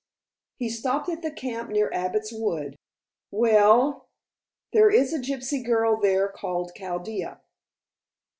[0.55, 2.75] "He stopped at the camp near Abbot's Wood."
[3.29, 4.09] "Well?"
[4.73, 7.39] "There is a gypsy girl there called Chaldea."